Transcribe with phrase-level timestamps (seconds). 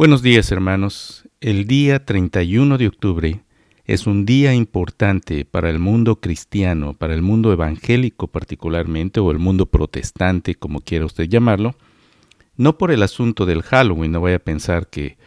[0.00, 1.28] Buenos días hermanos.
[1.42, 3.42] El día 31 de octubre
[3.84, 9.38] es un día importante para el mundo cristiano, para el mundo evangélico particularmente, o el
[9.38, 11.74] mundo protestante, como quiera usted llamarlo,
[12.56, 15.18] no por el asunto del Halloween, no vaya a pensar que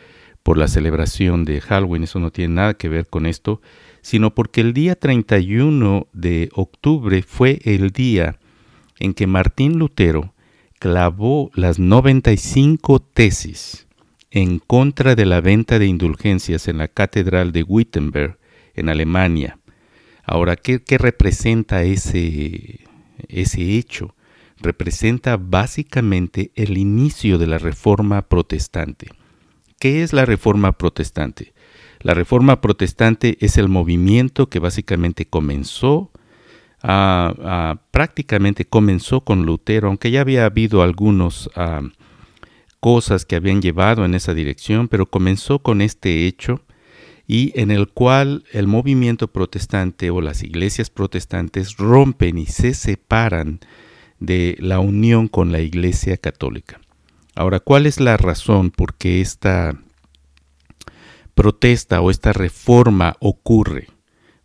[0.42, 3.62] por la celebración de Halloween, eso no tiene nada que ver con esto,
[4.02, 8.40] sino porque el día 31 de octubre fue el día
[8.98, 10.34] en que Martín Lutero
[10.80, 13.86] clavó las 95 tesis
[14.36, 18.40] en contra de la venta de indulgencias en la Catedral de Wittenberg,
[18.74, 19.60] en Alemania.
[20.24, 22.80] Ahora, ¿qué, representa ese,
[23.28, 24.16] ese hecho?
[24.60, 29.10] Representa básicamente el inicio de la Reforma Protestante.
[29.80, 31.54] ¿Qué es la Reforma Protestante?
[32.00, 36.10] La Reforma Protestante es el movimiento que básicamente comenzó,
[37.92, 41.52] prácticamente comenzó con Lutero, aunque ya había habido algunos
[42.84, 46.60] cosas que habían llevado en esa dirección, pero comenzó con este hecho
[47.26, 53.62] y en el cual el movimiento protestante o las iglesias protestantes rompen y se separan
[54.20, 56.82] de la unión con la iglesia católica.
[57.36, 59.80] Ahora, ¿cuál es la razón por qué esta
[61.36, 63.88] protesta o esta reforma ocurre?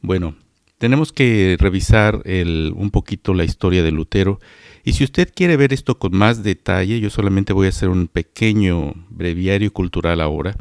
[0.00, 0.36] Bueno,
[0.78, 4.40] tenemos que revisar un poquito la historia de Lutero.
[4.84, 8.08] Y si usted quiere ver esto con más detalle, yo solamente voy a hacer un
[8.08, 10.56] pequeño breviario cultural ahora,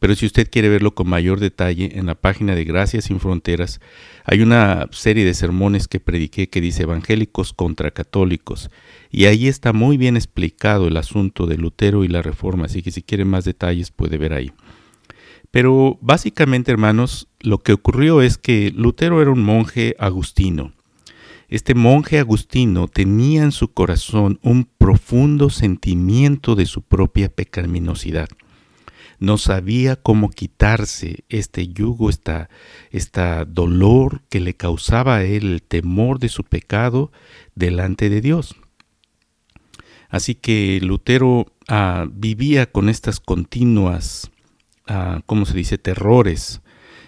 [0.00, 3.80] pero si usted quiere verlo con mayor detalle, en la página de Gracias sin Fronteras
[4.24, 8.70] hay una serie de sermones que prediqué que dice Evangélicos contra Católicos,
[9.10, 12.90] y ahí está muy bien explicado el asunto de Lutero y la Reforma, así que
[12.90, 14.52] si quiere más detalles puede ver ahí.
[15.50, 20.72] Pero básicamente, hermanos, lo que ocurrió es que Lutero era un monje agustino.
[21.48, 28.28] Este monje agustino tenía en su corazón un profundo sentimiento de su propia pecaminosidad.
[29.18, 32.48] No sabía cómo quitarse este yugo, esta,
[32.90, 37.10] esta dolor que le causaba a él el temor de su pecado
[37.56, 38.54] delante de Dios.
[40.08, 44.30] Así que Lutero ah, vivía con estas continuas
[44.90, 46.60] uh, ¿cómo se dice?, terrores.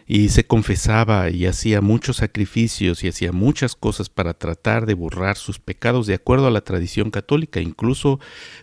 [0.05, 5.37] Y se confesaba y hacía muchos sacrificios y hacía muchas cosas para tratar de borrar
[5.37, 8.19] sus pecados de acuerdo a la tradición católica, incluso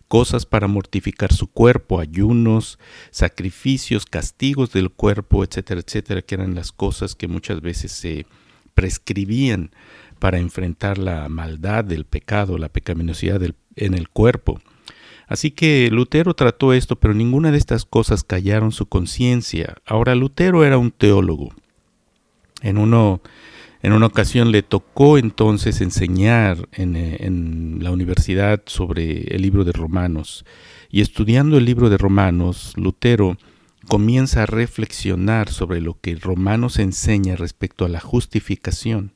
[0.10, 2.78] cosas para mortificar su cuerpo, ayunos,
[3.10, 8.26] sacrificios, castigos del cuerpo, etcétera, etcétera, que eran las cosas que muchas veces se
[8.74, 9.72] prescribían
[10.20, 13.42] para enfrentar la maldad del pecado, la pecaminosidad
[13.76, 14.62] en el cuerpo.
[15.30, 19.76] Así que Lutero trató esto, pero ninguna de estas cosas callaron su conciencia.
[19.86, 21.54] Ahora Lutero era un teólogo.
[22.64, 29.64] En, en una ocasión le tocó entonces enseñar en, en la universidad sobre el libro
[29.66, 30.46] de Romanos.
[30.90, 33.38] Y estudiando el libro de Romanos, Lutero
[33.88, 39.14] comienza a reflexionar sobre lo que Romanos enseña respecto a la justificación.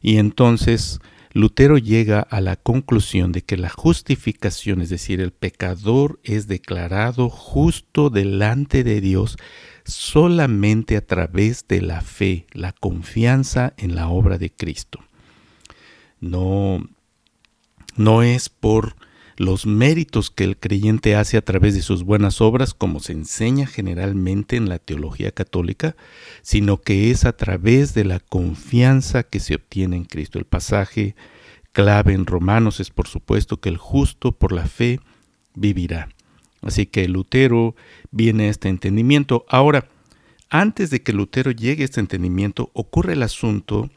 [0.00, 1.00] Y entonces
[1.32, 7.30] Lutero llega a la conclusión de que la justificación, es decir, el pecador es declarado
[7.30, 9.36] justo delante de Dios
[9.84, 15.00] solamente a través de la fe, la confianza en la obra de Cristo.
[16.20, 16.84] No,
[17.96, 18.96] no es por
[19.40, 23.66] los méritos que el creyente hace a través de sus buenas obras, como se enseña
[23.66, 25.96] generalmente en la teología católica,
[26.42, 30.38] sino que es a través de la confianza que se obtiene en Cristo.
[30.38, 31.16] El pasaje
[31.72, 35.00] clave en Romanos es por supuesto que el justo por la fe
[35.54, 36.10] vivirá.
[36.60, 37.74] Así que Lutero
[38.10, 39.46] viene a este entendimiento.
[39.48, 39.88] Ahora,
[40.50, 43.88] antes de que Lutero llegue a este entendimiento, ocurre el asunto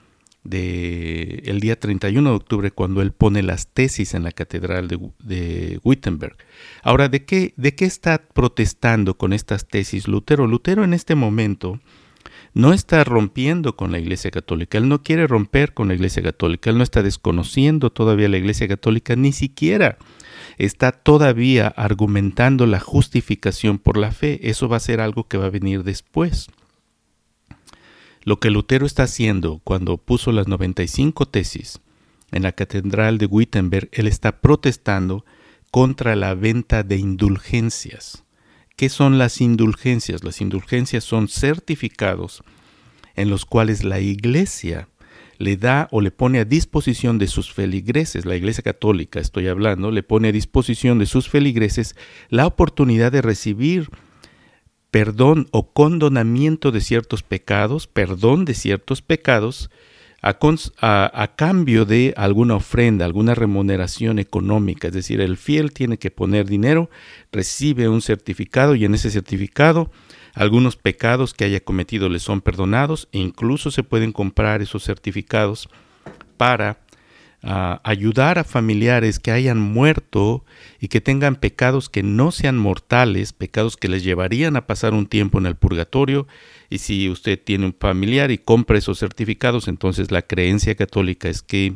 [0.44, 5.80] de el día 31 de octubre cuando él pone las tesis en la catedral de,
[5.84, 6.36] Wittenberg.
[6.81, 10.48] Ahora, ¿de qué, ¿de qué está protestando con estas tesis Lutero?
[10.48, 11.80] Lutero en este momento
[12.54, 16.69] no está rompiendo con la Iglesia Católica, él no quiere romper con la Iglesia Católica,
[16.69, 19.98] él no está desconociendo todavía la Iglesia Católica, ni siquiera
[20.57, 25.48] está todavía argumentando la justificación por la fe, eso va a ser algo que va
[25.48, 26.48] a venir después.
[28.24, 31.81] Lo que Lutero está haciendo cuando puso las 95 tesis
[32.31, 35.25] en la Catedral de Wittenberg, él está protestando
[35.72, 38.24] contra la venta de indulgencias.
[38.75, 40.24] ¿Qué son las indulgencias?
[40.24, 42.44] Las indulgencias son certificados
[43.16, 44.88] en los cuales la iglesia
[45.38, 49.92] le da o le pone a disposición de sus feligreses, la iglesia católica estoy hablando,
[49.92, 51.96] le pone a disposición de sus feligreses
[52.30, 53.90] la oportunidad de recibir
[54.94, 59.72] perdón o condonamiento de ciertos pecados, perdón de ciertos pecados,
[60.22, 64.90] a, cambio de alguna ofrenda, alguna remuneración económica.
[64.90, 66.92] Es decir, el fiel tiene que poner dinero,
[67.31, 69.90] recibe un certificado y en ese certificado
[70.36, 75.69] algunos pecados que haya cometido le son perdonados e incluso se pueden comprar esos certificados
[76.38, 76.83] para
[77.44, 80.45] ayudar a familiares que hayan muerto
[80.80, 85.07] y que tengan pecados que no sean mortales, pecados que les llevarían a pasar un
[85.07, 86.25] tiempo en el purgatorio.
[86.69, 91.42] Y si usted tiene un familiar y compra esos certificados, entonces la creencia católica es
[91.42, 91.75] que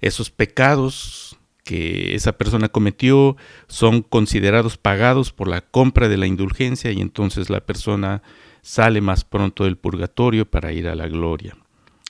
[0.00, 3.36] esos pecados que esa persona cometió
[3.68, 8.22] son considerados pagados por la compra de la indulgencia y entonces la persona
[8.62, 11.56] sale más pronto del purgatorio para ir a la gloria.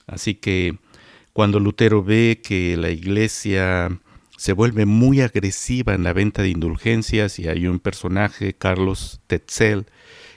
[0.07, 0.77] Así que
[1.33, 3.99] cuando Lutero ve que la iglesia
[4.37, 9.87] se vuelve muy agresiva en la venta de indulgencias y hay un personaje, Carlos Tetzel,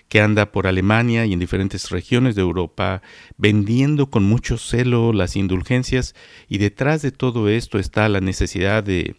[0.09, 3.03] que anda por Alemania y en diferentes regiones de Europa
[3.37, 6.15] vendiendo con mucho celo las indulgencias.
[6.49, 9.17] Y detrás de todo esto está la necesidad de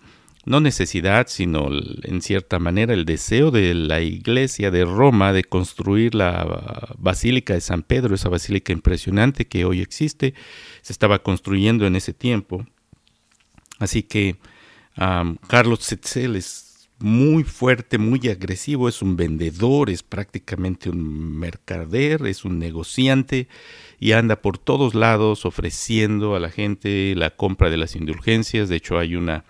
[0.48, 1.68] no necesidad, sino
[2.04, 7.60] en cierta manera el deseo de la iglesia de Roma de construir la Basílica de
[7.60, 10.34] San Pedro, esa basílica impresionante que hoy existe,
[10.88, 12.66] se estaba construyendo en ese tiempo.
[13.78, 14.38] Así que
[14.96, 22.46] Carlos Setzel es muy fuerte, muy agresivo, es un vendedor, es prácticamente un mercader, es
[22.46, 23.50] un negociante
[24.00, 28.70] y anda por todos lados ofreciendo a la gente la compra de las indulgencias.
[28.70, 29.44] De hecho, hay una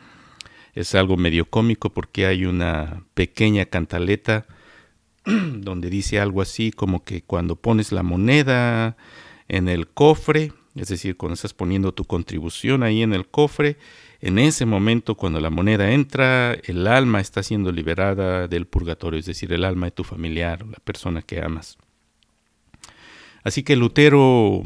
[0.73, 4.47] es algo medio cómico porque hay una pequeña cantaleta
[5.23, 8.97] donde dice algo así como que cuando pones la moneda
[9.47, 13.77] en el cofre, es decir, cuando estás poniendo tu contribución ahí en el cofre,
[14.21, 19.25] en ese momento cuando la moneda entra, el alma está siendo liberada del purgatorio, es
[19.25, 21.77] decir, el alma de tu familiar, la persona que amas.
[23.43, 24.63] Así que Lutero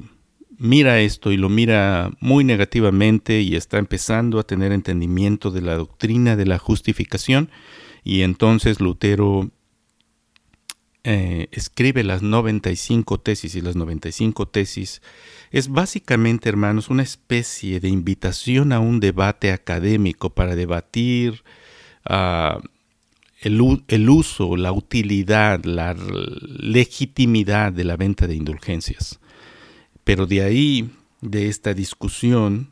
[0.58, 5.76] mira esto y lo mira muy negativamente y está empezando a tener entendimiento de la
[5.76, 7.50] doctrina de la justificación
[8.04, 9.50] y entonces Lutero
[11.04, 15.02] eh, escribe las 95 tesis y las 95 tesis
[15.50, 21.44] es básicamente, hermanos, una especie de invitación a un debate académico para debatir
[22.06, 22.60] ah,
[23.40, 29.20] el, el uso, la utilidad, la legitimidad de la venta de indulgencias.
[30.04, 32.72] Pero de ahí, de esta discusión,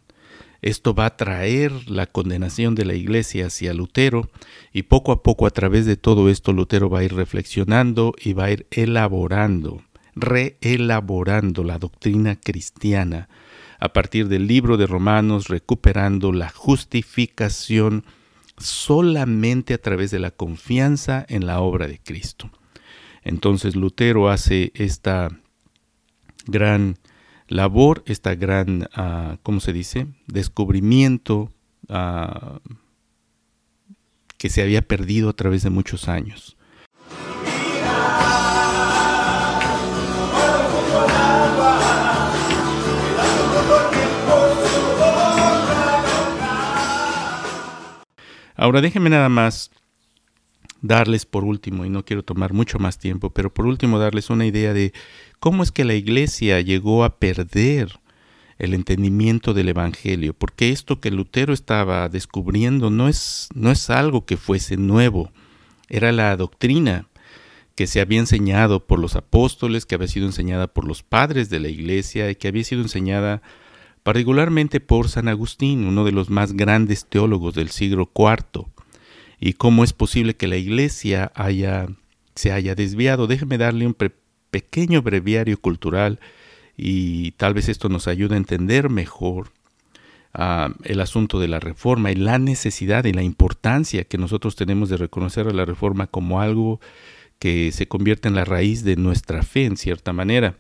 [0.62, 4.30] esto va a traer la condenación de la iglesia hacia Lutero
[4.74, 8.34] y poco a poco a través de todo esto Lutero va a ir reflexionando y
[8.34, 9.82] va a ir elaborando,
[10.16, 13.30] reelaborando la doctrina cristiana
[13.80, 18.04] a partir del libro de Romanos, recuperando la justificación
[18.58, 22.52] solamente a través de la confianza en la obra de Cristo.
[23.24, 25.30] Entonces Lutero hace esta
[26.46, 26.98] gran
[27.50, 31.52] labor, esta gran, uh, ¿cómo se dice?, descubrimiento
[31.90, 32.60] uh,
[34.38, 36.56] que se había perdido a través de muchos años.
[48.56, 49.72] Ahora déjenme nada más
[50.82, 54.46] darles por último, y no quiero tomar mucho más tiempo, pero por último darles una
[54.46, 54.94] idea de
[55.40, 58.00] cómo es que la iglesia llegó a perder
[58.58, 64.26] el entendimiento del Evangelio, porque esto que Lutero estaba descubriendo no es, no es algo
[64.26, 65.32] que fuese nuevo,
[65.88, 67.08] era la doctrina
[67.76, 71.62] que se había enseñado por los apóstoles, que había sido enseñada por los padres de
[71.62, 73.42] la iglesia y que había sido enseñada
[74.04, 78.66] particularmente por San Agustín, uno de los más grandes teólogos del siglo IV.
[79.40, 81.88] Y cómo es posible que la iglesia haya,
[82.36, 83.28] se haya desviado.
[83.28, 83.96] Déjeme darle un
[84.52, 86.20] pequeño breviario cultural
[86.76, 89.52] y tal vez esto nos ayude a entender mejor
[90.34, 94.90] ah, el asunto de la reforma y la necesidad y la importancia que nosotros tenemos
[94.90, 96.80] de reconocer a la reforma como algo
[97.38, 100.58] que se convierte en la raíz de nuestra fe en cierta manera.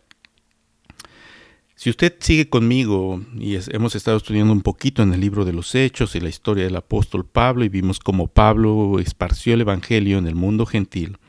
[1.79, 5.75] Si usted sigue conmigo y hemos estado estudiando un poquito en el libro de los
[5.75, 10.27] Hechos y la historia del apóstol Pablo y vimos cómo Pablo esparció el Evangelio en
[10.27, 11.19] el mundo gentil,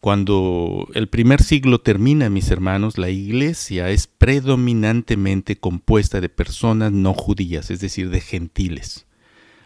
[0.00, 7.14] cuando el primer siglo termina, mis hermanos, la iglesia es predominantemente compuesta de personas no
[7.14, 9.06] judías, es decir, de gentiles.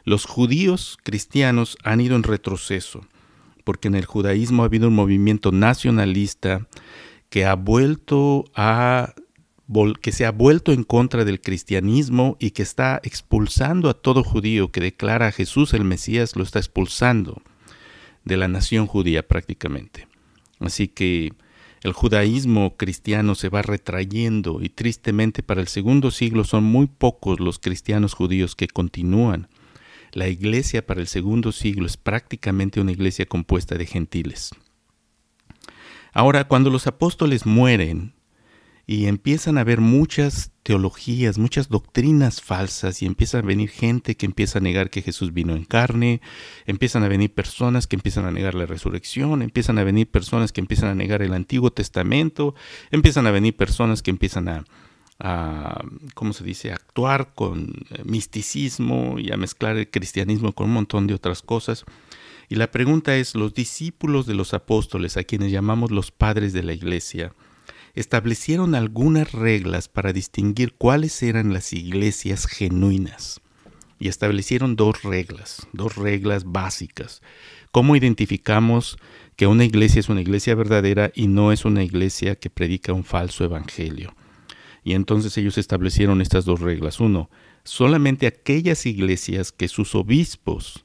[0.04, 3.04] Los judíos cristianos han ido en retroceso,
[3.64, 6.68] porque en el judaísmo ha habido un movimiento nacionalista
[7.30, 9.12] que ha vuelto a
[10.00, 14.70] que se ha vuelto en contra del cristianismo y que está expulsando a todo judío
[14.70, 17.42] que declara a Jesús el Mesías, lo está expulsando
[18.24, 20.06] de la nación judía prácticamente.
[20.60, 21.32] Así que
[21.82, 27.38] el judaísmo cristiano se va retrayendo y tristemente para el segundo siglo son muy pocos
[27.38, 29.48] los cristianos judíos que continúan.
[30.12, 34.50] La iglesia para el segundo siglo es prácticamente una iglesia compuesta de gentiles.
[36.12, 38.15] Ahora, cuando los apóstoles mueren,
[38.86, 44.26] y empiezan a haber muchas teologías, muchas doctrinas falsas y empieza a venir gente que
[44.26, 46.20] empieza a negar que Jesús vino en carne,
[46.66, 50.60] empiezan a venir personas que empiezan a negar la resurrección, empiezan a venir personas que
[50.60, 52.54] empiezan a negar el Antiguo Testamento,
[52.92, 54.64] empiezan a venir personas que empiezan
[55.18, 60.74] a, ¿cómo se dice?, actuar con eh, misticismo y a mezclar el cristianismo con un
[60.74, 61.84] montón de otras cosas.
[62.48, 66.62] Y la pregunta es, los discípulos de los apóstoles, a quienes llamamos los padres de
[66.62, 67.32] la iglesia,
[67.96, 73.40] establecieron algunas reglas para distinguir cuáles eran las iglesias genuinas.
[73.98, 77.22] Y establecieron dos reglas, dos reglas básicas.
[77.72, 78.98] ¿Cómo identificamos
[79.34, 83.04] que una iglesia es una iglesia verdadera y no es una iglesia que predica un
[83.04, 84.14] falso evangelio?
[84.84, 87.00] Y entonces ellos establecieron estas dos reglas.
[87.00, 87.30] Uno,
[87.64, 90.84] solamente aquellas iglesias que sus obispos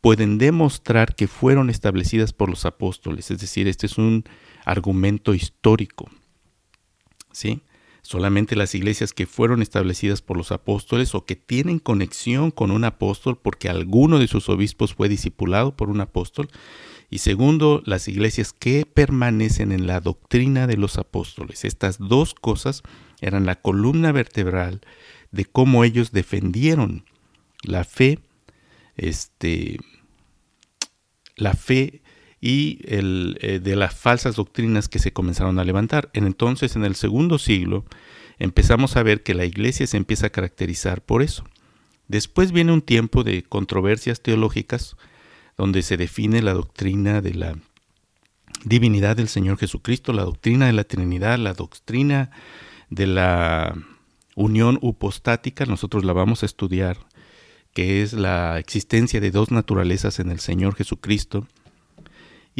[0.00, 3.30] pueden demostrar que fueron establecidas por los apóstoles.
[3.30, 4.24] Es decir, este es un
[4.64, 6.10] argumento histórico.
[7.32, 7.62] ¿Sí?
[8.02, 12.84] Solamente las iglesias que fueron establecidas por los apóstoles o que tienen conexión con un
[12.84, 16.48] apóstol porque alguno de sus obispos fue discipulado por un apóstol.
[17.10, 21.64] Y segundo, las iglesias que permanecen en la doctrina de los apóstoles.
[21.64, 22.82] Estas dos cosas
[23.20, 24.80] eran la columna vertebral
[25.30, 27.04] de cómo ellos defendieron
[27.62, 28.20] la fe,
[28.96, 29.78] este,
[31.36, 32.02] la fe
[32.40, 36.10] y el, eh, de las falsas doctrinas que se comenzaron a levantar.
[36.12, 37.84] En entonces, en el segundo siglo,
[38.38, 41.44] empezamos a ver que la iglesia se empieza a caracterizar por eso.
[42.06, 44.96] Después viene un tiempo de controversias teológicas
[45.56, 47.58] donde se define la doctrina de la
[48.64, 52.30] divinidad del Señor Jesucristo, la doctrina de la Trinidad, la doctrina
[52.90, 53.74] de la
[54.34, 56.96] unión upostática, nosotros la vamos a estudiar,
[57.74, 61.46] que es la existencia de dos naturalezas en el Señor Jesucristo,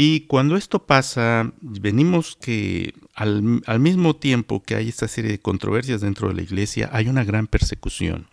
[0.00, 3.42] y cuando esto pasa, venimos que al,
[3.80, 7.48] mismo tiempo que hay esta serie de controversias dentro de la iglesia, hay una gran
[7.48, 8.28] persecución.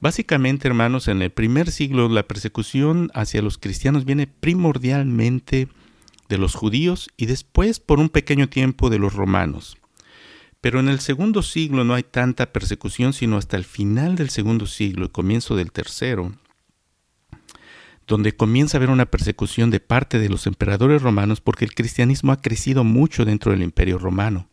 [0.00, 5.68] Básicamente, hermanos, en el primer siglo la persecución hacia los cristianos viene primordialmente
[6.28, 9.76] de los judíos y después por un pequeño tiempo de los romanos.
[10.60, 14.66] Pero en el segundo siglo no hay tanta persecución sino hasta el final del segundo
[14.66, 16.32] siglo y comienzo del tercero,
[18.06, 22.32] donde comienza a haber una persecución de parte de los emperadores romanos porque el cristianismo
[22.32, 24.48] ha crecido mucho dentro del imperio romano.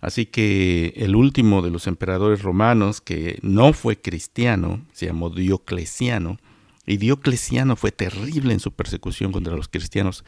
[0.00, 6.38] Así que el último de los emperadores romanos, que no fue cristiano, se llamó Diocleciano,
[6.86, 10.24] y Diocleciano fue terrible en su persecución contra los cristianos.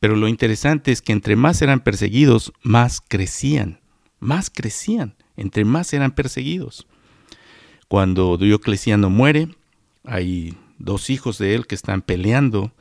[0.00, 3.80] Pero lo interesante es que entre más eran perseguidos, más crecían,
[4.20, 6.86] más crecían, entre más eran perseguidos.
[7.88, 9.48] Cuando Diocleciano muere,
[10.04, 12.72] hay dos hijos de él que están peleando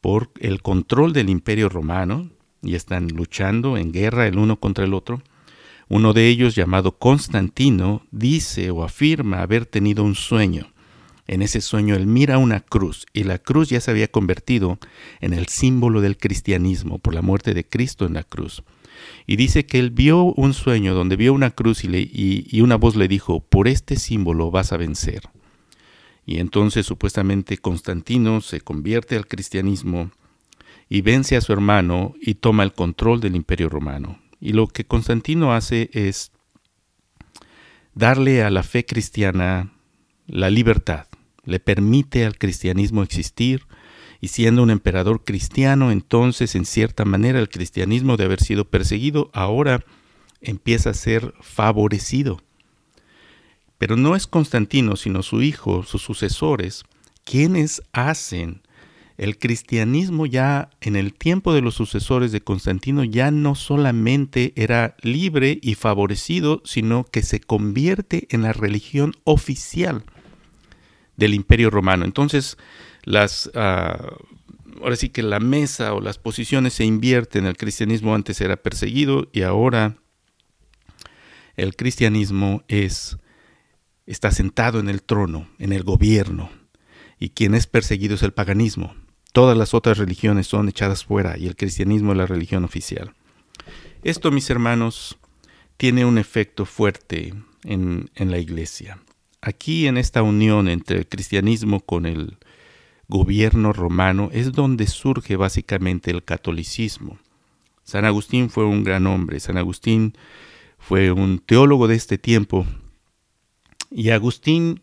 [0.00, 2.30] por el control del imperio romano
[2.62, 5.22] y están luchando en guerra el uno contra el otro.
[5.88, 10.72] Uno de ellos, llamado Constantino, dice o afirma haber tenido un sueño.
[11.26, 14.78] En ese sueño él mira una cruz y la cruz ya se había convertido
[15.20, 18.62] en el símbolo del cristianismo por la muerte de Cristo en la cruz.
[19.26, 22.96] Y dice que él vio un sueño donde vio una cruz y, y una voz
[22.96, 25.22] le dijo, por este símbolo vas a vencer.
[26.30, 30.12] Y entonces supuestamente Constantino se convierte al cristianismo
[30.88, 34.20] y vence a su hermano y toma el control del imperio romano.
[34.40, 36.30] Y lo que Constantino hace es
[37.94, 39.72] darle a la fe cristiana
[40.28, 41.08] la libertad,
[41.42, 43.66] le permite al cristianismo existir,
[44.20, 49.30] y siendo un emperador cristiano, entonces en cierta manera el cristianismo de haber sido perseguido,
[49.32, 49.84] ahora
[50.40, 52.40] empieza a ser favorecido.
[53.80, 56.84] Pero no es Constantino, sino su hijo, sus sucesores,
[57.24, 58.60] quienes hacen
[59.16, 64.96] el cristianismo ya en el tiempo de los sucesores de Constantino ya no solamente era
[65.00, 70.04] libre y favorecido, sino que se convierte en la religión oficial
[71.16, 72.04] del imperio romano.
[72.04, 72.58] Entonces,
[73.04, 74.14] las, ah,
[74.82, 77.46] ahora sí que la mesa o las posiciones se invierten.
[77.46, 79.96] El cristianismo antes era perseguido y ahora
[81.56, 83.16] el cristianismo es
[84.10, 86.50] está sentado en el trono, en el gobierno,
[87.20, 88.94] y quien es perseguido es el paganismo.
[89.32, 93.14] Todas las otras religiones son echadas fuera y el cristianismo es la religión oficial.
[94.02, 95.16] Esto, mis hermanos,
[95.76, 98.98] tiene un efecto fuerte en, la iglesia.
[99.42, 102.38] Aquí en esta unión entre el cristianismo con el
[103.06, 107.18] gobierno romano es donde surge básicamente el catolicismo.
[107.84, 110.14] San Agustín fue un gran hombre, San Agustín
[110.78, 112.66] fue un teólogo de este tiempo
[113.90, 114.82] y Agustín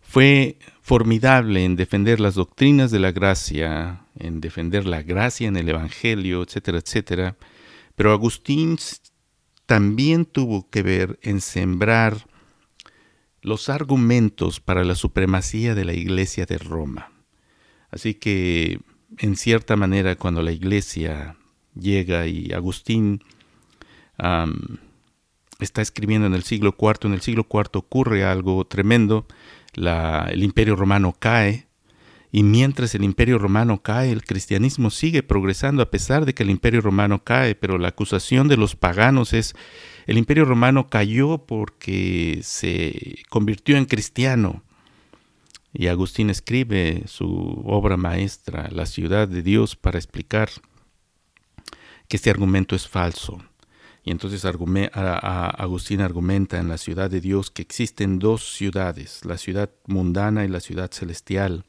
[0.00, 5.68] fue formidable en defender las doctrinas de la gracia, en defender la gracia en el
[5.68, 7.36] Evangelio, etcétera, etcétera.
[7.96, 8.76] Pero Agustín
[9.66, 12.26] también tuvo que ver en sembrar
[13.40, 17.12] los argumentos para la supremacía de la Iglesia de Roma.
[17.90, 18.80] Así que,
[19.18, 21.36] en cierta manera, cuando la Iglesia
[21.74, 23.22] llega y Agustín
[25.60, 29.26] está escribiendo en el siglo IV, en el siglo IV ocurre algo tremendo,
[29.74, 31.66] el imperio romano cae,
[32.34, 36.50] y mientras el imperio romano cae, el cristianismo sigue progresando a pesar de que el
[36.50, 39.54] imperio romano cae, pero la acusación de los paganos es,
[40.06, 44.64] el imperio romano cayó porque se convirtió en cristiano.
[45.72, 50.48] Y Agustín escribe su obra maestra, La ciudad de Dios, para explicar
[52.08, 53.44] que este argumento es falso.
[54.04, 59.70] Y entonces Agustín argumenta en la ciudad de Dios que existen dos ciudades, la ciudad
[59.86, 61.64] mundana y la ciudad celestial.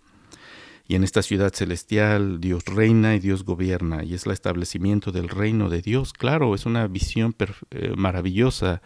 [0.86, 5.30] Y en esta ciudad celestial Dios reina y Dios gobierna, y es el establecimiento del
[5.30, 6.12] reino de Dios.
[6.12, 7.34] Claro, es una visión
[7.72, 8.82] eh, maravillosa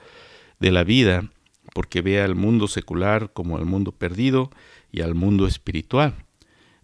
[0.59, 1.29] de la vida,
[1.73, 4.51] porque ve al mundo secular como el mundo perdido
[4.91, 6.13] y al mundo espiritual.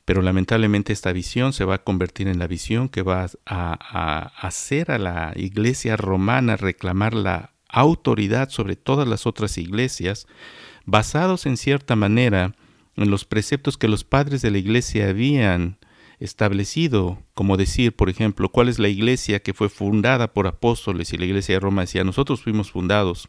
[0.05, 4.91] Pero lamentablemente esta visión se va a convertir en la visión que va a, hacer
[4.91, 10.27] a la iglesia romana reclamar la autoridad sobre todas las otras iglesias,
[10.85, 12.55] basados en cierta manera
[12.95, 15.77] en los preceptos que los padres de la iglesia habían
[16.19, 21.17] establecido, como decir, por ejemplo, cuál es la iglesia que fue fundada por apóstoles y
[21.17, 23.27] la iglesia de Roma decía, nosotros fuimos fundados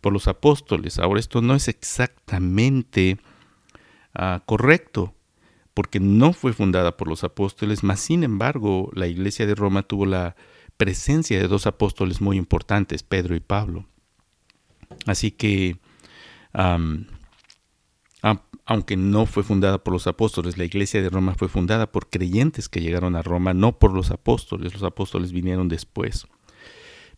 [0.00, 0.98] por los apóstoles.
[0.98, 3.18] Ahora esto no es exactamente
[4.14, 5.14] ah, correcto,
[5.76, 10.06] porque no fue fundada por los apóstoles, mas sin embargo la iglesia de Roma tuvo
[10.06, 10.34] la
[10.78, 13.84] presencia de dos apóstoles muy importantes, Pedro y Pablo.
[15.04, 15.76] Así que,
[18.64, 22.70] aunque no fue fundada por los apóstoles, la iglesia de Roma fue fundada por creyentes
[22.70, 26.26] que llegaron a Roma, no por los apóstoles, los apóstoles vinieron después.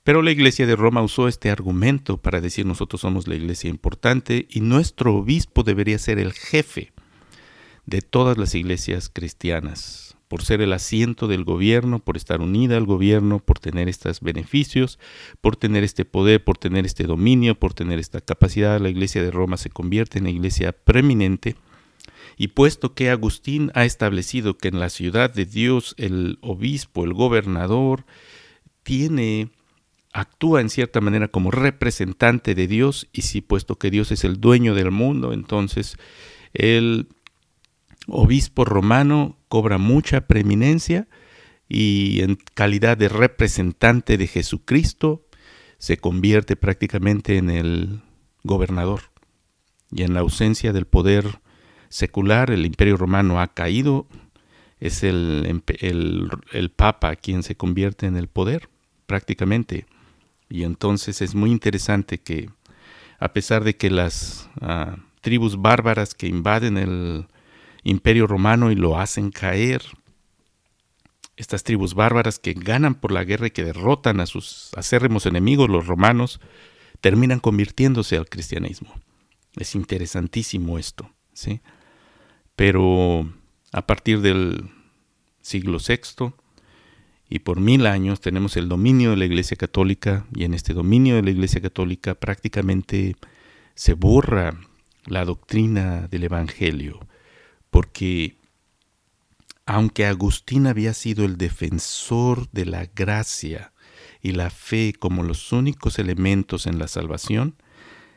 [0.03, 4.49] Pero la iglesia de Roma usó este argumento para decir nosotros somos la iglesia importante
[4.51, 6.93] y nuestro obispo debería ser el jefe
[7.89, 12.85] de todas las iglesias cristianas, por ser el asiento del gobierno, por estar unida al
[12.85, 14.99] gobierno, por tener estos beneficios,
[15.41, 19.31] por tener este poder, por tener este dominio, por tener esta capacidad, la iglesia de
[19.31, 21.57] Roma se convierte en la iglesia preeminente.
[22.37, 27.15] Y puesto que Agustín ha establecido que en la ciudad de Dios el obispo, el
[27.15, 28.05] gobernador,
[28.83, 29.49] tiene
[30.13, 34.41] actúa en cierta manera como representante de Dios y si puesto que Dios es el
[34.41, 35.97] dueño del mundo, entonces
[36.53, 37.09] él
[38.09, 41.09] obispo romano cobra mucha preeminencia
[41.69, 45.27] y en calidad de representante de Jesucristo
[45.79, 48.01] se convierte prácticamente en el
[48.43, 49.03] gobernador.
[49.91, 51.41] Y en la ausencia del poder
[51.89, 54.07] secular, el imperio romano ha caído,
[54.81, 58.69] es el, el, papa quien se convierte en el poder
[59.07, 59.87] prácticamente.
[60.49, 62.51] Y entonces es muy interesante que
[63.19, 67.27] a pesar de que las ah, tribus bárbaras que invaden el,
[67.89, 69.83] imperio romano y lo hacen caer.
[71.37, 75.71] Estas tribus bárbaras que ganan por la guerra y que derrotan a sus acérrimos enemigos,
[75.71, 76.41] los romanos,
[77.01, 78.93] terminan convirtiéndose al cristianismo.
[79.57, 81.61] Es interesantísimo esto, ¿sí?
[82.57, 83.33] Pero
[83.73, 84.69] a partir del
[85.41, 86.35] siglo VI
[87.31, 91.17] y por mil años tenemos el dominio de la Iglesia Católica y en este dominio
[91.17, 93.17] de la Iglesia Católica prácticamente
[93.75, 94.59] se borra
[95.07, 97.08] la doctrina del Evangelio
[97.71, 98.37] porque
[99.67, 103.73] aunque Agustín había sido el defensor de la gracia
[104.23, 107.55] y la fe como los únicos elementos en la salvación,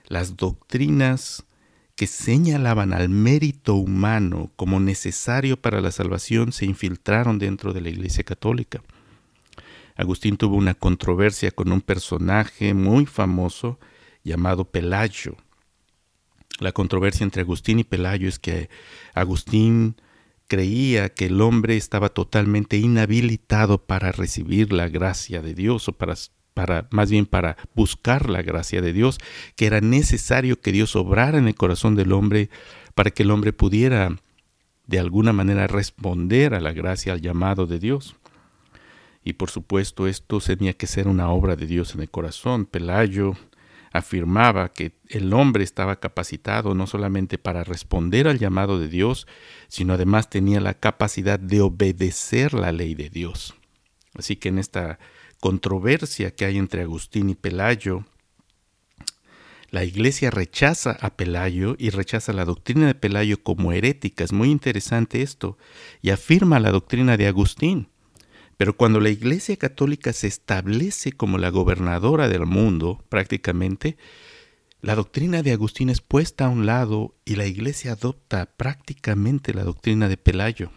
[0.07, 1.45] las doctrinas
[1.95, 7.89] que señalaban al mérito humano como necesario para la salvación se infiltraron dentro de la
[7.89, 8.81] Iglesia Católica.
[9.95, 13.77] Agustín tuvo una controversia con un personaje muy famoso
[14.23, 15.35] llamado Pelayo,
[16.61, 18.69] la controversia entre Agustín y Pelayo es que
[19.15, 19.95] Agustín
[20.47, 26.13] creía que el hombre estaba totalmente inhabilitado para recibir la gracia de Dios o para,
[26.53, 29.17] para más bien para buscar la gracia de Dios,
[29.55, 32.51] que era necesario que Dios obrara en el corazón del hombre
[32.93, 34.15] para que el hombre pudiera
[34.85, 38.15] de alguna manera responder a la gracia, al llamado de Dios.
[39.23, 42.65] Y por supuesto esto tenía que ser una obra de Dios en el corazón.
[42.65, 43.35] Pelayo
[43.91, 49.27] afirmaba que el hombre estaba capacitado no solamente para responder al llamado de Dios,
[49.67, 53.55] sino además tenía la capacidad de obedecer la ley de Dios.
[54.13, 54.99] Así que en esta
[55.39, 58.05] controversia que hay entre Agustín y Pelayo,
[59.71, 64.25] la iglesia rechaza a Pelayo y rechaza la doctrina de Pelayo como herética.
[64.25, 65.57] Es muy interesante esto.
[66.01, 67.87] Y afirma la doctrina de Agustín.
[68.61, 73.97] Pero cuando la iglesia católica se establece como la gobernadora del mundo, prácticamente,
[74.81, 79.63] la doctrina de Agustín es puesta a un lado y la iglesia adopta prácticamente la
[79.63, 80.69] doctrina de Pelayo.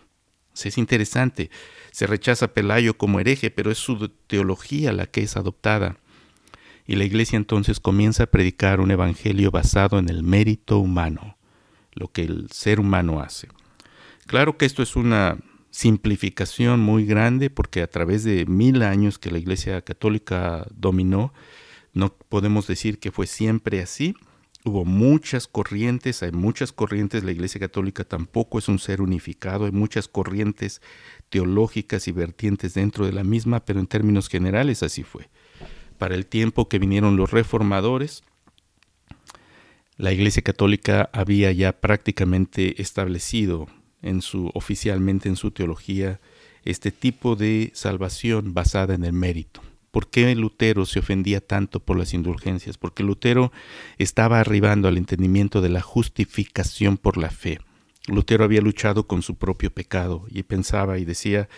[0.55, 1.51] Es interesante,
[1.93, 5.99] se rechaza Pelayo como hereje, pero es su teología la que es adoptada
[6.87, 11.37] y la iglesia entonces comienza a predicar un evangelio basado en el mérito humano,
[11.93, 13.49] lo que el ser humano hace.
[14.25, 15.37] Claro que esto es una
[15.75, 21.35] simplificación muy grande porque a través de mil años que la iglesia católica dominó,
[21.93, 24.15] no podemos decir que fue siempre así.
[24.65, 29.73] Hubo muchas corrientes, hay muchas corrientes, la Iglesia Católica tampoco es un ser unificado, hay
[29.73, 30.81] muchas corrientes
[31.29, 35.29] teológicas y vertientes dentro de la misma, pero en términos generales así fue
[35.99, 38.23] para el tiempo que vinieron los reformadores,
[39.97, 43.69] la Iglesia Católica había ya prácticamente establecido
[44.05, 46.21] en su oficialmente en su teología
[46.65, 49.61] este tipo de salvación basada en el mérito.
[49.91, 52.79] ¿Por qué Lutero se ofendía tanto por las indulgencias?
[52.79, 53.53] Porque Lutero
[53.99, 57.61] estaba arribando al entendimiento de la justificación por la fe.
[58.07, 61.49] Lutero había luchado con su propio pecado y pensaba y decía,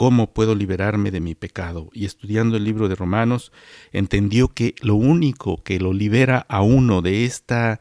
[0.00, 1.90] ¿Cómo puedo liberarme de mi pecado?
[1.92, 3.52] Y estudiando el libro de Romanos,
[3.92, 7.80] entendió que lo único que lo libera a uno de esta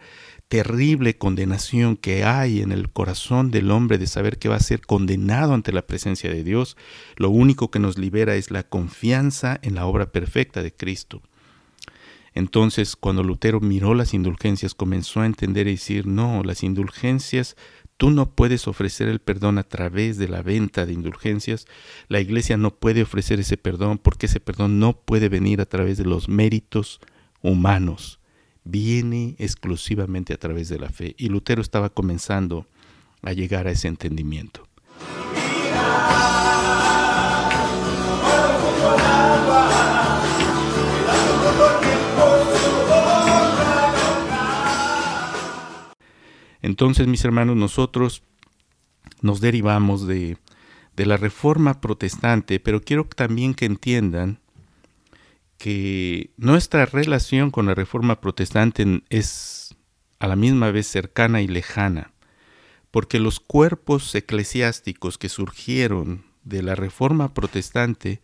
[0.50, 4.82] terrible condenación que hay en el corazón del hombre de saber que va a ser
[4.82, 6.76] condenado ante la presencia de Dios,
[7.16, 11.22] lo único que nos libera es la confianza en la obra perfecta de Cristo.
[12.34, 17.56] Entonces, cuando Lutero miró las indulgencias, comenzó a entender y decir, no, las indulgencias
[18.00, 21.68] Tú no puedes ofrecer el perdón a través de la venta de indulgencias.
[22.08, 25.98] La iglesia no puede ofrecer ese perdón porque ese perdón no puede venir a través
[25.98, 27.02] de los méritos
[27.42, 28.19] humanos.
[28.64, 31.16] Viene exclusivamente a través de la fe.
[31.18, 32.66] Y Lutero estaba comenzando
[33.22, 34.68] a llegar a ese entendimiento.
[46.62, 48.24] Entonces, mis hermanos, nosotros
[49.22, 50.38] nos derivamos de,
[50.96, 54.40] de la reforma protestante, pero quiero también que entiendan
[55.60, 59.76] que nuestra relación con la reforma protestante es
[60.18, 62.14] a la misma vez cercana y lejana,
[62.92, 68.22] porque los cuerpos eclesiásticos que surgieron de la reforma protestante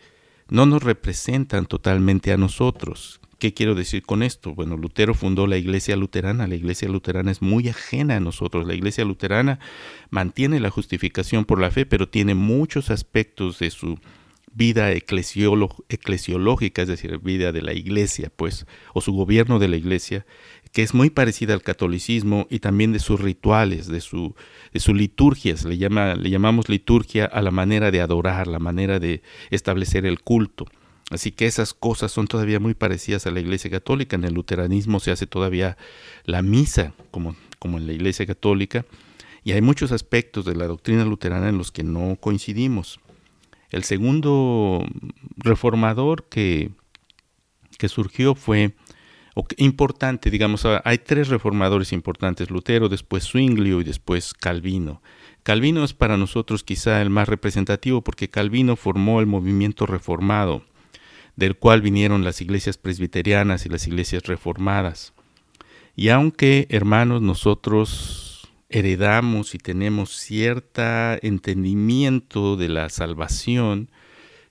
[0.47, 3.19] no nos representan totalmente a nosotros.
[3.37, 4.55] ¿Qué quiero decir con esto?
[4.55, 6.47] Bueno, Lutero fundó la iglesia luterana.
[6.47, 8.65] La iglesia luterana es muy ajena a nosotros.
[8.65, 9.59] La iglesia luterana
[10.09, 13.99] mantiene la justificación por la fe, pero tiene muchos aspectos de su
[14.55, 20.25] vida eclesiológica, es decir, vida de la iglesia, pues, o su gobierno de la iglesia,
[20.71, 24.35] que es muy parecida al catolicismo y también de sus rituales, de su,
[24.73, 25.65] de sus liturgias.
[25.65, 30.21] Le, llama, le llamamos liturgia a la manera de adorar, la manera de establecer el
[30.21, 30.65] culto.
[31.11, 34.15] Así que esas cosas son todavía muy parecidas a la Iglesia Católica.
[34.15, 35.77] En el luteranismo se hace todavía
[36.25, 38.85] la misa, como, como en la Iglesia Católica,
[39.43, 42.99] y hay muchos aspectos de la doctrina luterana en los que no coincidimos.
[43.71, 44.85] El segundo
[45.37, 46.71] reformador que,
[47.77, 48.75] que surgió fue
[49.57, 55.01] importante, digamos, hay tres reformadores importantes, Lutero, después Zwinglio y después Calvino.
[55.43, 60.63] Calvino es para nosotros quizá el más representativo porque Calvino formó el movimiento reformado
[61.35, 65.13] del cual vinieron las iglesias presbiterianas y las iglesias reformadas.
[65.95, 68.24] Y aunque, hermanos, nosotros
[68.69, 70.81] heredamos y tenemos cierto
[71.21, 73.91] entendimiento de la salvación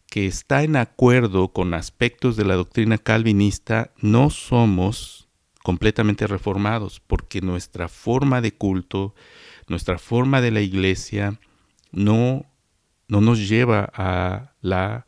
[0.06, 5.28] que está en acuerdo con aspectos de la doctrina calvinista, no somos
[5.62, 9.14] completamente reformados, porque nuestra forma de culto,
[9.66, 11.40] nuestra forma de la iglesia,
[11.90, 12.46] no,
[13.08, 15.06] no nos lleva a la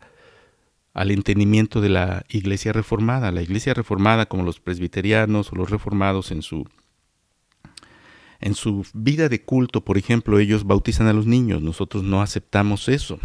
[0.96, 3.30] al entendimiento de la iglesia reformada.
[3.30, 6.66] La iglesia reformada, como los presbiterianos o los reformados en su,
[8.46, 12.88] en su vida de culto, por ejemplo, ellos bautizan a los niños, nosotros no aceptamos
[12.88, 13.18] eso.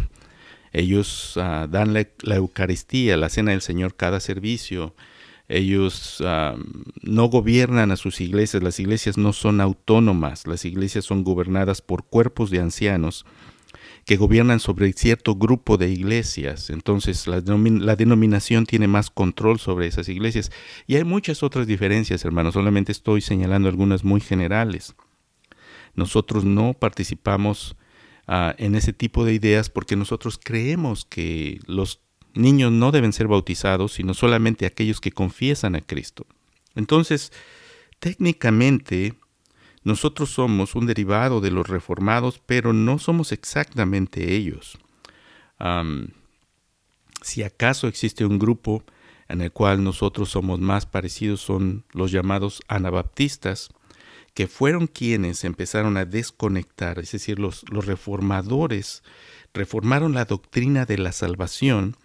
[0.72, 4.96] Ellos ah, dan la, Eucaristía, la cena del Señor cada servicio.
[5.48, 6.20] Ellos
[7.02, 12.04] no gobiernan a sus iglesias, las iglesias no son autónomas, las iglesias son gobernadas por
[12.04, 13.24] cuerpos de ancianos
[14.04, 16.70] que gobiernan sobre cierto grupo de iglesias.
[16.70, 20.50] Entonces la, denominación tiene más control sobre esas iglesias.
[20.88, 22.54] Y hay muchas otras diferencias, hermanos.
[22.54, 24.96] Solamente estoy señalando algunas muy generales.
[25.94, 27.76] Nosotros no participamos
[28.26, 32.00] ah, en ese tipo de ideas porque nosotros creemos que los
[32.34, 36.26] niños no deben ser bautizados, sino solamente aquellos que confiesan a Cristo.
[36.74, 37.32] Entonces,
[37.98, 39.14] técnicamente,
[39.84, 44.78] nosotros somos un derivado de los reformados, pero no somos exactamente ellos.
[47.22, 48.82] si acaso existe un grupo
[49.28, 53.70] en el cual nosotros somos más parecidos, son los llamados anabaptistas,
[54.34, 59.02] que fueron quienes empezaron a desconectar, es decir, los, reformadores
[59.52, 61.96] reformaron la doctrina de la salvación,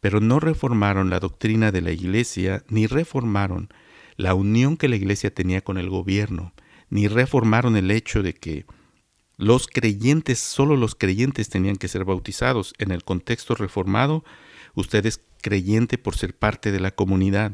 [0.00, 3.70] pero no reformaron la doctrina de la iglesia, ni reformaron
[4.16, 6.52] la unión que la iglesia tenía con el gobierno,
[6.90, 8.66] ni reformaron el hecho de que
[9.36, 12.72] los creyentes, solo los creyentes tenían que ser bautizados.
[12.78, 14.24] En el contexto reformado,
[14.74, 17.52] usted es creyente por ser parte de la comunidad.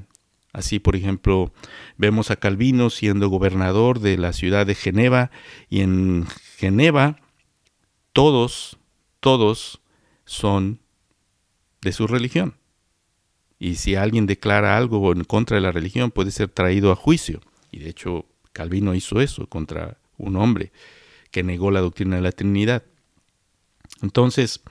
[0.52, 1.52] Así, por ejemplo,
[1.96, 5.30] vemos a Calvino siendo gobernador de la ciudad de Geneva
[5.68, 7.16] y en Geneva
[8.12, 8.78] todos,
[9.20, 9.80] todos
[10.24, 10.80] son
[11.82, 12.56] de su religión.
[13.58, 17.40] Y si alguien declara algo en contra de la religión puede ser traído a juicio.
[17.70, 20.72] Y de hecho Calvino hizo eso contra un hombre
[21.30, 22.82] que negó la doctrina de la Trinidad.
[24.02, 24.62] Entonces,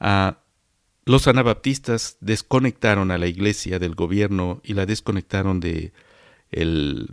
[0.00, 0.38] ah,
[1.06, 5.92] los anabaptistas desconectaron a la iglesia del gobierno y la desconectaron de
[6.50, 7.08] el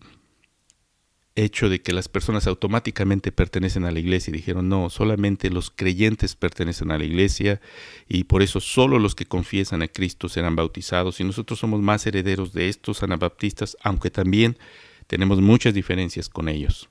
[1.36, 5.70] hecho de que las personas automáticamente pertenecen a la iglesia y dijeron no, solamente los
[5.70, 7.62] creyentes pertenecen a la iglesia
[8.08, 12.06] y por eso solo los que confiesan a Cristo serán bautizados y nosotros somos más
[12.08, 14.58] herederos de estos anabaptistas, aunque también
[15.06, 16.90] tenemos muchas diferencias con ellos.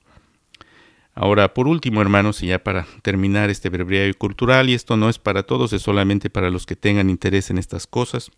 [1.15, 5.19] Ahora, por último, hermanos, y ya para terminar este breviario cultural, y esto no es
[5.19, 8.31] para todos, es solamente para los que tengan interés en estas cosas.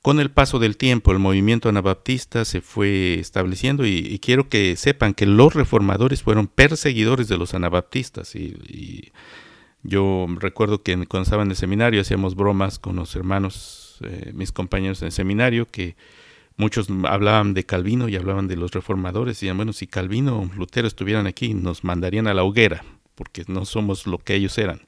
[0.00, 5.14] Con el paso del tiempo, el movimiento anabaptista se fue estableciendo y, quiero que sepan
[5.14, 8.34] que los reformadores fueron perseguidores de los anabaptistas.
[8.34, 9.12] Y,
[9.84, 14.52] yo recuerdo que cuando estaba en el seminario hacíamos bromas con los hermanos, eh, mis
[14.52, 15.96] compañeros en el seminario, que
[16.56, 19.38] Muchos hablaban de Calvino y hablaban de los reformadores.
[19.38, 22.84] Y decían, bueno, si Calvino o Lutero estuvieran aquí, nos mandarían a la hoguera,
[23.14, 24.82] porque no somos lo que ellos eran.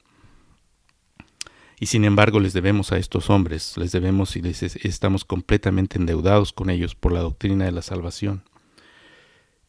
[1.79, 6.53] Y sin embargo les debemos a estos hombres, les debemos y les estamos completamente endeudados
[6.53, 8.43] con ellos por la doctrina de la salvación.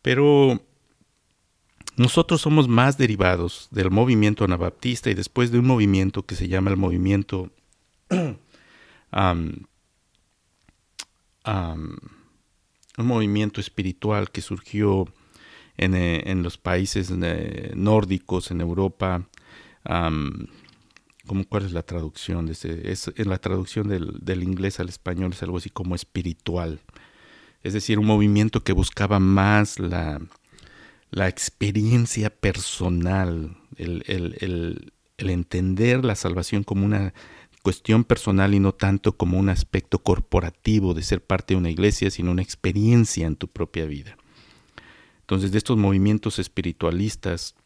[0.03, 0.63] Pero
[1.97, 6.71] nosotros somos más derivados del movimiento anabaptista y después de un movimiento que se llama
[6.71, 7.51] el movimiento
[11.47, 15.07] un movimiento espiritual que surgió
[15.77, 19.29] en, eh, los países eh, nórdicos, en Europa.
[21.49, 22.51] ¿Cuál es la traducción?
[22.63, 26.81] En la traducción del, inglés al español es algo así como espiritual.
[27.63, 30.21] Es decir, un movimiento que buscaba más la,
[31.13, 37.13] experiencia personal, el, entender la salvación como una
[37.67, 42.13] cuestión personal y no tanto como un aspecto corporativo de ser parte de una iglesia,
[42.13, 44.17] sino una experiencia en tu propia vida.
[45.23, 47.57] Entonces, de estos movimientos espiritualistas,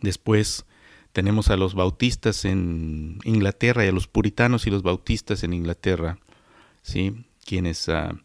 [0.00, 0.64] después
[1.12, 6.18] tenemos a los bautistas en Inglaterra y a los puritanos y los bautistas en Inglaterra,
[6.80, 7.26] ¿sí?
[7.44, 8.18] quienes ah,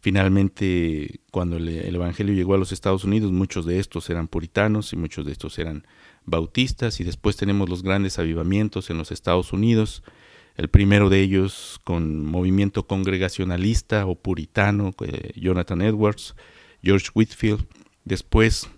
[0.00, 4.94] finalmente, cuando el, el, Evangelio llegó a los Estados Unidos, muchos de estos eran puritanos
[4.94, 5.86] y muchos de estos eran
[6.30, 10.02] bautistas y después tenemos los grandes avivamientos en los Estados Unidos,
[10.56, 16.34] el primero de ellos con movimiento congregacionalista o puritano, eh, Jonathan Edwards,
[16.82, 17.66] George Whitfield,
[18.04, 18.68] después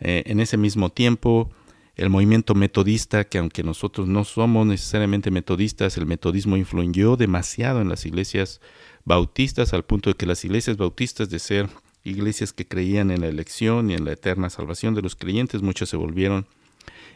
[0.00, 1.50] eh, en ese mismo tiempo
[1.96, 7.90] el movimiento metodista, que aunque nosotros no somos necesariamente metodistas, el metodismo influyó demasiado en
[7.90, 8.62] las iglesias
[9.04, 11.68] bautistas al punto de que las iglesias bautistas de ser
[12.02, 15.90] iglesias que creían en la elección y en la eterna salvación de los creyentes, muchas
[15.90, 16.46] se volvieron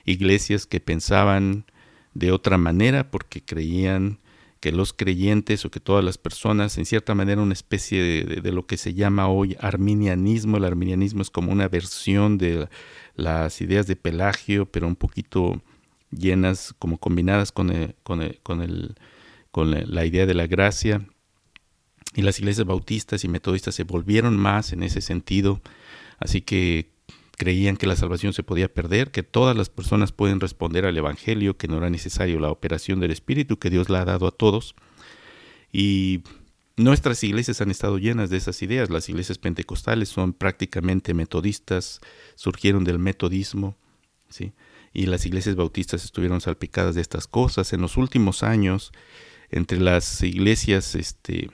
[0.04, 1.64] iglesias que pensaban
[2.14, 4.18] de otra manera porque creían
[4.64, 8.66] que los creyentes o que todas las personas, en cierta manera, una especie de, lo
[8.66, 10.56] que se llama hoy arminianismo.
[10.56, 12.68] El arminianismo es como una versión de
[13.14, 15.60] las ideas de Pelagio, pero un poquito
[16.10, 18.94] llenas, como combinadas con, con, con,
[19.50, 21.06] con la idea de la gracia.
[22.14, 25.60] Y las iglesias bautistas y metodistas se volvieron más en ese sentido.
[26.18, 26.93] Así que
[27.36, 31.56] creían que la salvación se podía perder, que todas las personas pueden responder al Evangelio,
[31.56, 34.74] que no era necesario la operación del Espíritu, que Dios la ha dado a todos.
[35.72, 36.22] Y
[36.76, 38.90] nuestras iglesias han estado llenas de esas ideas.
[38.90, 42.00] Las iglesias pentecostales son prácticamente metodistas,
[42.34, 43.76] surgieron del metodismo,
[44.28, 44.52] ¿sí?
[44.94, 47.72] y las iglesias bautistas estuvieron salpicadas de estas cosas.
[47.72, 48.92] En los últimos años,
[49.50, 51.50] entre las iglesias este,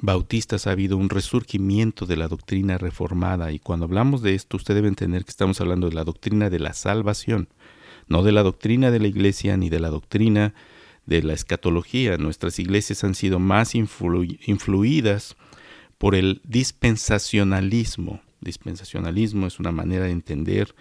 [0.00, 4.74] bautistas ha habido un resurgimiento de la doctrina reformada y cuando hablamos de esto usted
[4.74, 7.48] debe entender que estamos hablando de la doctrina de la salvación,
[8.08, 10.54] no de la doctrina de la iglesia ni de la doctrina
[11.06, 12.16] de la escatología.
[12.16, 15.36] Nuestras iglesias han sido más influidas
[15.98, 18.20] por el dispensacionalismo.
[18.40, 20.74] Dispensacionalismo es una manera de entender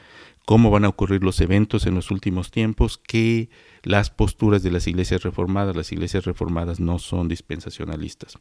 [0.45, 3.49] cómo van a ocurrir los eventos en los últimos tiempos que
[3.83, 5.75] las posturas de las iglesias reformadas.
[5.75, 8.37] Las iglesias reformadas no son dispensacionalistas.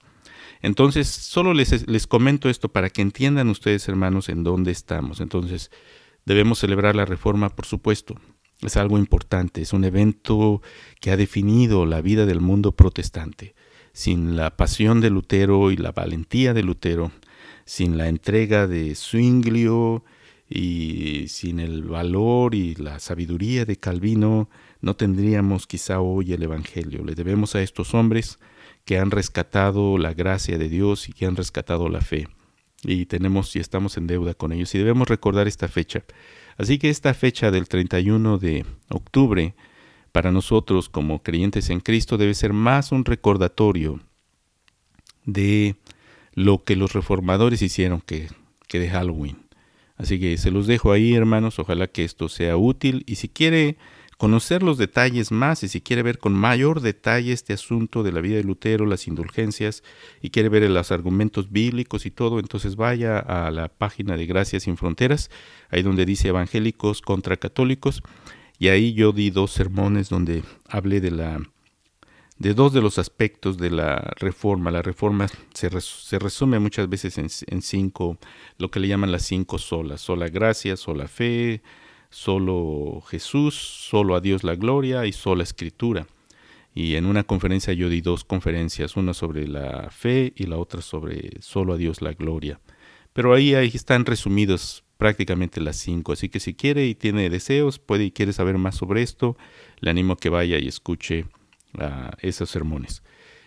[0.62, 5.20] Entonces, solo les, les comento esto para que entiendan ustedes, hermanos, en dónde estamos.
[5.20, 5.70] Entonces,
[6.24, 8.16] debemos celebrar la reforma, por supuesto.
[8.62, 10.60] Es algo importante, es un evento
[11.00, 13.54] que ha definido la vida del mundo protestante.
[13.92, 17.10] Sin la pasión de Lutero y la valentía de Lutero,
[17.64, 20.04] sin la entrega de Zwinglio
[20.52, 27.04] y sin el valor y la sabiduría de Calvino, no tendríamos quizá hoy el Evangelio.
[27.04, 28.40] Le debemos a estos hombres
[28.84, 32.26] que han rescatado la gracia de Dios y que han rescatado la fe.
[32.82, 36.02] Y tenemos y estamos en deuda con ellos y debemos recordar esta fecha.
[36.56, 39.54] Así que esta fecha del 31 de octubre
[40.10, 44.00] para nosotros como creyentes en Cristo debe ser más un recordatorio
[45.24, 45.76] de
[46.34, 48.28] lo que los reformadores hicieron que,
[48.66, 49.49] que de Halloween.
[50.00, 51.58] Así que se los dejo ahí, hermanos.
[51.58, 53.04] Ojalá que esto sea útil.
[53.06, 53.76] Y si quiere
[54.16, 58.22] conocer los detalles más y si quiere ver con mayor detalle este asunto de la
[58.22, 59.82] vida de Lutero, las indulgencias,
[60.22, 64.62] y quiere ver los argumentos bíblicos y todo, entonces vaya a la página de Gracias
[64.62, 65.30] sin Fronteras,
[65.70, 68.02] ahí donde dice evangélicos contra católicos,
[68.58, 71.40] y ahí yo di dos sermones donde hablé de la
[72.40, 74.70] de dos de los aspectos de la reforma.
[74.70, 75.68] La reforma se,
[76.18, 78.16] resume muchas veces en, en, cinco,
[78.56, 81.60] lo que le llaman las cinco solas, sola gracia, sola fe,
[82.08, 86.06] solo Jesús, solo a Dios la gloria y sola escritura.
[86.74, 90.80] Y en una conferencia yo di dos conferencias, una sobre la fe y la otra
[90.80, 92.58] sobre solo a Dios la gloria.
[93.12, 96.12] Pero ahí, ahí están resumidos prácticamente las cinco.
[96.12, 99.36] Así que si quiere y tiene deseos, puede y quiere saber más sobre esto,
[99.80, 101.26] le animo a que vaya y escuche
[101.78, 103.02] uh, esos sermones.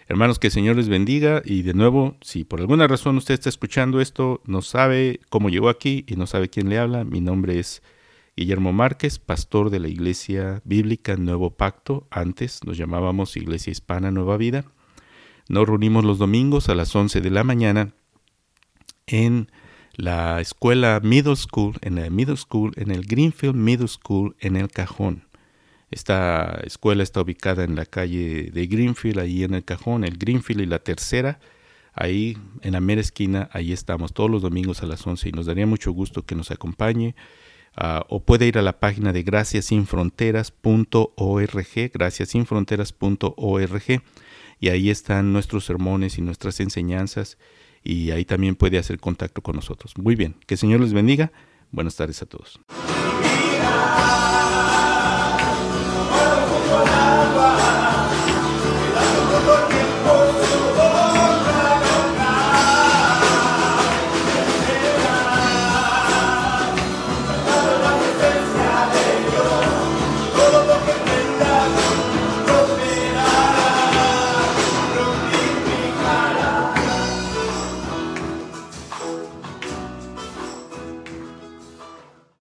[0.07, 3.49] Hermanos, que el Señor les bendiga y de nuevo, si por alguna razón usted está
[3.49, 7.57] escuchando esto, no sabe cómo llegó aquí y no sabe quién le habla, mi nombre
[7.57, 7.81] es
[8.35, 14.37] Guillermo Márquez, pastor de la Iglesia Bíblica Nuevo Pacto, antes nos llamábamos Iglesia Hispana Nueva
[14.37, 14.65] Vida.
[15.49, 17.93] Nos reunimos los domingos a las 11 de la mañana
[19.07, 19.51] en
[19.95, 24.69] la escuela Middle School, en la Middle School, en el Greenfield Middle School en El
[24.69, 25.27] Cajón.
[25.93, 30.61] Esta escuela está ubicada en la calle de Greenfield, ahí en El Cajón, el Greenfield
[30.61, 31.39] y la tercera.
[31.93, 35.45] Ahí en la mera esquina, ahí estamos todos los domingos a las 11 y nos
[35.45, 37.13] daría mucho gusto que nos acompañe
[37.75, 44.01] Ah, o puede ir a la página de graciasinfronteras.org, graciasinfronteras.org,
[44.59, 47.39] y ahí están nuestros sermones y nuestras enseñanzas,
[47.83, 49.97] y ahí también puede hacer contacto con nosotros.
[49.97, 51.31] Muy bien, que el Señor les bendiga.
[51.71, 52.59] Buenas tardes a todos.